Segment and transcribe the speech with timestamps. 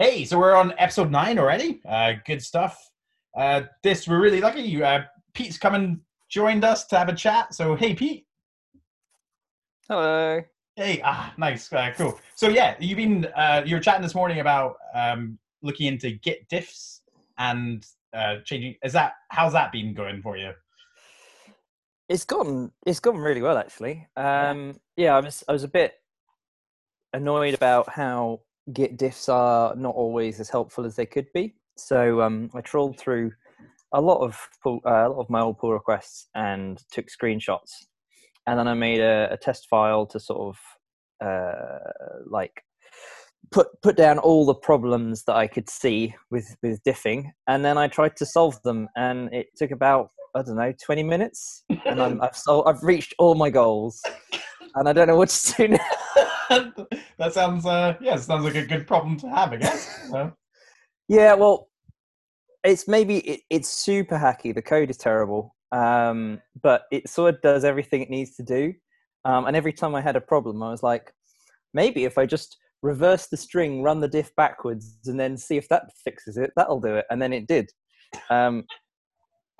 [0.00, 1.82] Hey, so we're on episode nine already.
[1.86, 2.90] Uh, good stuff.
[3.36, 4.82] Uh, this we're really lucky.
[4.82, 5.02] Uh,
[5.34, 7.52] Pete's come and joined us to have a chat.
[7.52, 8.24] So hey, Pete.
[9.90, 10.40] Hello.
[10.74, 12.18] Hey, ah, nice, uh, cool.
[12.34, 16.48] So yeah, you've been uh, you were chatting this morning about um, looking into Git
[16.48, 17.00] diffs
[17.36, 18.76] and uh, changing.
[18.82, 20.52] Is that how's that been going for you?
[22.08, 22.72] It's gone.
[22.86, 24.08] It's gone really well, actually.
[24.16, 25.44] Um, yeah, I was.
[25.46, 25.92] I was a bit
[27.12, 28.40] annoyed about how
[28.72, 31.54] Git diffs are not always as helpful as they could be.
[31.76, 33.32] So um, I trawled through
[33.92, 37.70] a lot of pull, uh, a lot of my old pull requests and took screenshots,
[38.46, 41.78] and then I made a, a test file to sort of uh,
[42.26, 42.62] like
[43.50, 47.78] put put down all the problems that I could see with with diffing, and then
[47.78, 52.00] I tried to solve them, and it took about I don't know twenty minutes, and
[52.00, 54.00] I'm, I've sol- I've reached all my goals,
[54.74, 55.68] and I don't know what to do
[56.16, 56.19] now.
[57.18, 60.08] that sounds uh, yeah, sounds like a good problem to have, I guess.
[60.10, 60.32] So.
[61.08, 61.68] Yeah, well,
[62.64, 64.54] it's maybe it, it's super hacky.
[64.54, 68.74] The code is terrible, um, but it sort of does everything it needs to do.
[69.24, 71.12] Um, and every time I had a problem, I was like,
[71.72, 75.68] maybe if I just reverse the string, run the diff backwards, and then see if
[75.68, 77.06] that fixes it, that'll do it.
[77.10, 77.70] And then it did.
[78.28, 78.64] Um,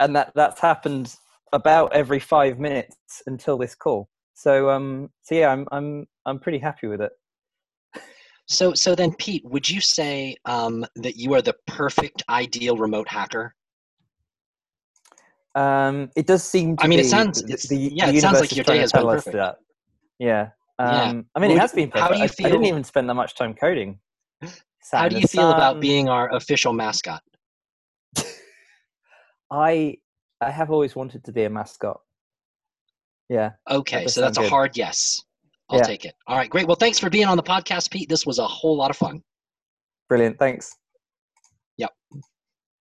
[0.00, 1.14] and that that's happened
[1.52, 2.96] about every five minutes
[3.26, 4.08] until this call.
[4.34, 7.12] So um, so yeah, I'm I'm I'm pretty happy with it.
[8.46, 13.08] So, so then, Pete, would you say um, that you are the perfect, ideal remote
[13.08, 13.54] hacker?
[15.54, 16.76] Um, it does seem.
[16.76, 17.42] To I mean, be, it sounds.
[17.42, 19.36] The, the, yeah, the it sounds like your day has been perfect.
[19.36, 19.58] that.
[20.18, 20.48] Yeah.
[20.80, 21.10] Yeah.
[21.10, 22.02] Um, I mean, it has been perfect.
[22.02, 24.00] how do you I, I didn't even spend that much time coding.
[24.92, 27.22] How do you feel about being our official mascot?
[29.50, 29.98] I
[30.40, 32.00] I have always wanted to be a mascot.
[33.28, 33.52] Yeah.
[33.70, 35.22] Okay, so that's sound a hard yes.
[35.70, 35.84] I'll Yeah.
[35.84, 36.14] take it.
[36.26, 36.66] All right, great.
[36.66, 38.08] Well, thanks for being on the podcast, Pete.
[38.08, 39.22] This was a whole lot of fun.
[40.08, 40.38] Brilliant.
[40.38, 40.76] Thanks.